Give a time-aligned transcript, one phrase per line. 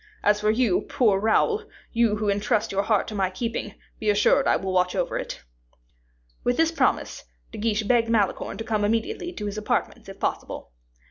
[0.23, 4.47] As for you, poor Raoul, you who intrust your heart to my keeping, be assured
[4.47, 5.43] I will watch over it."
[6.43, 10.71] With this promise, De Guiche begged Malicorne to come immediately to his apartments, if possible.